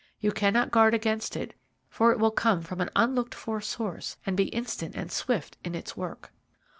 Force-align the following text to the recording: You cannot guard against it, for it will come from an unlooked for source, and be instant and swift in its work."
You 0.19 0.31
cannot 0.31 0.71
guard 0.71 0.95
against 0.95 1.35
it, 1.37 1.53
for 1.87 2.11
it 2.11 2.17
will 2.17 2.31
come 2.31 2.63
from 2.63 2.81
an 2.81 2.89
unlooked 2.95 3.35
for 3.35 3.61
source, 3.61 4.17
and 4.25 4.35
be 4.35 4.45
instant 4.45 4.95
and 4.95 5.11
swift 5.11 5.57
in 5.63 5.75
its 5.75 5.95
work." 5.95 6.31